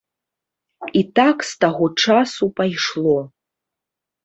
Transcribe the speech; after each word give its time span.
І 1.01 1.03
так 1.19 1.37
з 1.51 1.61
таго 1.65 1.85
часу 2.07 2.51
пайшло. 2.63 3.15